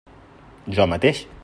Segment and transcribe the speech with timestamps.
[0.79, 1.25] Jo mateix.